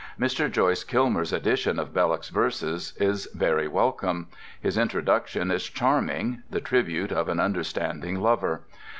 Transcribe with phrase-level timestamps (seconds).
[0.19, 0.49] Mr.
[0.51, 7.11] Joyce Kilmer's edition of Belloc's verses is very welcome.[C] His introduction is charming: the tribute
[7.11, 8.61] of an understanding lover.